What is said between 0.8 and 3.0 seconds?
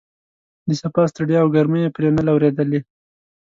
سفر ستړیا او ګرمۍ یې پرې نه لورېدلې.